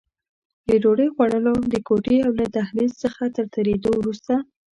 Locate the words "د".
0.67-0.69, 1.73-1.75